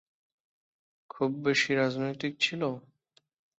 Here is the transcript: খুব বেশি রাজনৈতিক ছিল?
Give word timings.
খুব 1.09 1.29
বেশি 1.45 1.71
রাজনৈতিক 1.75 2.33
ছিল? 2.39 2.61